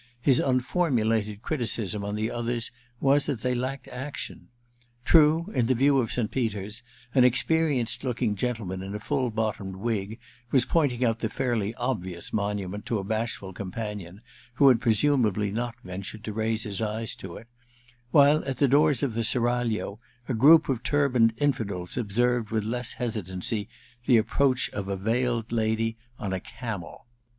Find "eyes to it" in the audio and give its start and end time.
16.81-17.45